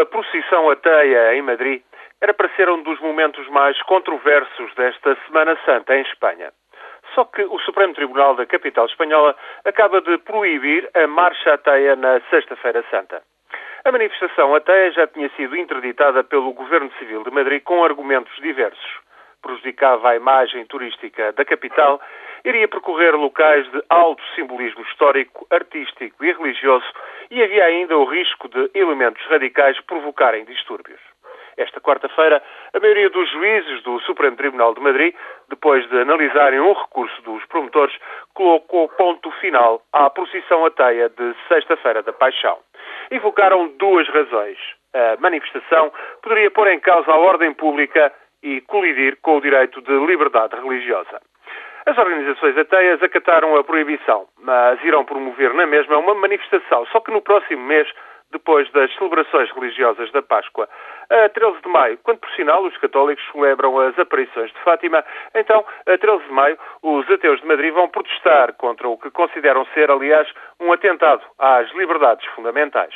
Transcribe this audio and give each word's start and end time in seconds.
a 0.00 0.06
procissão 0.06 0.70
ateia 0.70 1.34
em 1.34 1.42
Madrid 1.42 1.82
era 2.20 2.32
para 2.32 2.48
ser 2.56 2.68
um 2.68 2.82
dos 2.82 2.98
momentos 3.00 3.46
mais 3.48 3.80
controversos 3.82 4.74
desta 4.74 5.16
Semana 5.26 5.58
Santa 5.64 5.94
em 5.94 6.02
Espanha. 6.02 6.52
Só 7.14 7.24
que 7.24 7.42
o 7.42 7.58
Supremo 7.60 7.94
Tribunal 7.94 8.34
da 8.34 8.46
capital 8.46 8.86
espanhola 8.86 9.36
acaba 9.64 10.00
de 10.00 10.16
proibir 10.18 10.88
a 10.94 11.06
marcha 11.06 11.54
ateia 11.54 11.96
na 11.96 12.20
Sexta-feira 12.30 12.84
Santa. 12.90 13.22
A 13.84 13.92
manifestação 13.92 14.54
ateia 14.54 14.92
já 14.92 15.06
tinha 15.06 15.28
sido 15.36 15.56
interditada 15.56 16.22
pelo 16.22 16.52
Governo 16.52 16.90
Civil 16.98 17.24
de 17.24 17.30
Madrid 17.30 17.62
com 17.62 17.82
argumentos 17.82 18.34
diversos. 18.40 19.00
Prejudicava 19.42 20.10
a 20.10 20.16
imagem 20.16 20.66
turística 20.66 21.32
da 21.32 21.44
capital, 21.44 22.00
iria 22.44 22.68
percorrer 22.68 23.14
locais 23.14 23.70
de 23.70 23.82
alto 23.88 24.22
simbolismo 24.34 24.82
histórico, 24.82 25.46
artístico 25.50 26.24
e 26.24 26.32
religioso 26.32 26.86
e 27.30 27.42
havia 27.42 27.64
ainda 27.64 27.96
o 27.96 28.04
risco 28.04 28.48
de 28.48 28.70
elementos 28.74 29.24
radicais 29.26 29.80
provocarem 29.82 30.44
distúrbios. 30.44 31.00
Esta 31.56 31.80
quarta-feira, 31.80 32.42
a 32.72 32.80
maioria 32.80 33.10
dos 33.10 33.30
juízes 33.30 33.82
do 33.82 34.00
Supremo 34.00 34.36
Tribunal 34.36 34.74
de 34.74 34.80
Madrid, 34.80 35.14
depois 35.48 35.86
de 35.90 36.00
analisarem 36.00 36.58
um 36.58 36.72
recurso 36.72 37.20
dos 37.22 37.44
promotores, 37.46 37.94
colocou 38.32 38.88
ponto 38.88 39.30
final 39.32 39.82
à 39.92 40.08
procissão 40.08 40.64
ateia 40.64 41.10
de 41.10 41.34
Sexta-feira 41.48 42.02
da 42.02 42.12
Paixão. 42.12 42.58
Invocaram 43.10 43.68
duas 43.78 44.08
razões. 44.08 44.58
A 44.94 45.20
manifestação 45.20 45.92
poderia 46.22 46.50
pôr 46.50 46.68
em 46.68 46.80
causa 46.80 47.10
a 47.10 47.18
ordem 47.18 47.52
pública 47.52 48.12
e 48.42 48.62
colidir 48.62 49.18
com 49.20 49.36
o 49.36 49.40
direito 49.40 49.82
de 49.82 50.06
liberdade 50.06 50.56
religiosa. 50.56 51.20
As 51.90 51.98
organizações 51.98 52.56
ateias 52.56 53.02
acataram 53.02 53.56
a 53.56 53.64
proibição, 53.64 54.28
mas 54.38 54.80
irão 54.84 55.04
promover 55.04 55.52
na 55.54 55.66
mesma 55.66 55.98
uma 55.98 56.14
manifestação, 56.14 56.86
só 56.86 57.00
que 57.00 57.10
no 57.10 57.20
próximo 57.20 57.64
mês 57.64 57.92
depois 58.30 58.70
das 58.70 58.94
celebrações 58.94 59.50
religiosas 59.50 60.08
da 60.12 60.22
Páscoa. 60.22 60.68
A 61.10 61.28
13 61.30 61.62
de 61.62 61.68
maio, 61.68 61.98
quando 62.04 62.18
por 62.18 62.30
sinal 62.36 62.62
os 62.62 62.76
católicos 62.76 63.24
celebram 63.32 63.76
as 63.80 63.98
aparições 63.98 64.52
de 64.52 64.58
Fátima, 64.60 65.04
então, 65.34 65.64
a 65.84 65.98
13 65.98 66.22
de 66.26 66.32
maio, 66.32 66.56
os 66.80 67.10
ateus 67.10 67.40
de 67.40 67.46
Madrid 67.48 67.74
vão 67.74 67.88
protestar 67.88 68.52
contra 68.52 68.88
o 68.88 68.96
que 68.96 69.10
consideram 69.10 69.66
ser, 69.74 69.90
aliás, 69.90 70.32
um 70.60 70.72
atentado 70.72 71.24
às 71.40 71.68
liberdades 71.72 72.24
fundamentais. 72.36 72.94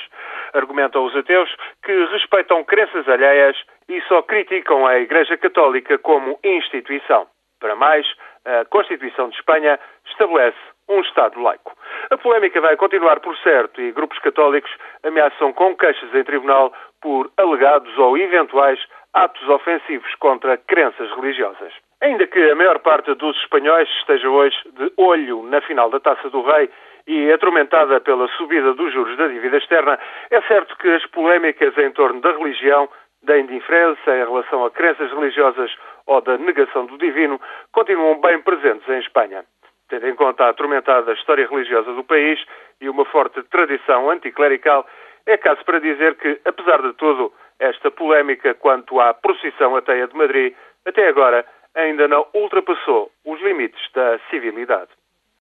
Argumentam 0.53 1.05
os 1.05 1.17
ateus 1.17 1.53
que 1.85 1.93
respeitam 2.13 2.63
crenças 2.63 3.09
alheias 3.09 3.61
e 3.89 4.01
só 4.03 4.23
criticam 4.23 4.87
a 4.87 5.01
Igreja 5.01 5.37
Católica 5.37 5.99
como 5.99 6.39
instituição. 6.45 7.27
Para 7.59 7.75
mais, 7.75 8.07
a 8.45 8.65
Constituição 8.67 9.29
de 9.29 9.37
Espanha 9.37 9.79
estabelece 10.07 10.59
um 10.89 11.01
Estado 11.01 11.41
laico. 11.41 11.75
A 12.11 12.19
polémica 12.19 12.61
vai 12.61 12.77
continuar 12.77 13.21
por 13.21 13.37
certo 13.39 13.81
e 13.81 13.93
grupos 13.93 14.19
católicos 14.19 14.71
ameaçam 15.03 15.53
com 15.53 15.75
queixas 15.77 16.15
em 16.15 16.25
tribunal 16.25 16.73
por 17.01 17.31
alegados 17.37 17.97
ou 17.97 18.19
eventuais 18.19 18.79
atos 19.15 19.49
ofensivos 19.49 20.15
contra 20.17 20.57
crenças 20.57 21.11
religiosas. 21.13 21.73
Ainda 22.01 22.27
que 22.27 22.51
a 22.51 22.55
maior 22.55 22.81
parte 22.81 23.15
dos 23.15 23.37
espanhóis 23.39 23.89
esteja 24.01 24.29
hoje 24.29 24.57
de 24.73 24.93
olho 24.99 25.43
na 25.45 25.61
final 25.63 25.89
da 25.89 26.01
Taça 26.01 26.29
do 26.29 26.43
Rei 26.43 26.69
e 27.07 27.33
atormentada 27.33 28.01
pela 28.01 28.29
subida 28.37 28.75
dos 28.75 28.93
juros 28.93 29.17
da 29.17 29.29
dívida 29.29 29.57
externa, 29.57 29.99
é 30.31 30.41
certo 30.43 30.77
que 30.77 30.89
as 30.89 31.07
polémicas 31.07 31.77
em 31.79 31.91
torno 31.93 32.21
da 32.21 32.33
religião, 32.33 32.89
da 33.25 33.39
indiferença 33.39 34.11
em 34.11 34.25
relação 34.25 34.65
a 34.65 34.71
crenças 34.71 35.11
religiosas 35.11 35.75
ou 36.07 36.21
da 36.21 36.39
negação 36.39 36.87
do 36.87 36.99
divino 36.99 37.41
continuam 37.73 38.21
bem 38.21 38.41
presentes 38.43 38.89
em 38.89 38.99
Espanha 38.99 39.45
tendo 39.89 40.09
em 40.09 40.15
conta 40.15 40.45
a 40.45 40.49
atormentada 40.51 41.13
história 41.13 41.47
religiosa 41.47 41.93
do 41.93 42.05
país 42.05 42.43
e 42.81 42.89
uma 42.89 43.05
forte 43.05 43.43
tradição 43.45 44.11
anticlerical, 44.11 44.87
é 45.27 45.37
caso 45.37 45.65
para 45.65 45.79
dizer 45.79 46.17
que, 46.17 46.41
apesar 46.45 46.83
de 46.83 46.93
tudo, 46.95 47.33
esta 47.59 47.91
polémica 47.91 48.55
quanto 48.55 49.01
à 49.01 49.15
procissão 49.15 49.77
ateia 49.77 50.07
de 50.09 50.17
Madrid, 50.17 50.55
até 50.87 51.09
agora, 51.09 51.47
ainda 51.75 52.09
não 52.09 52.27
ultrapassou 52.35 53.11
os 53.25 53.41
limites 53.41 53.81
da 53.93 54.19
civilidade. 54.31 54.91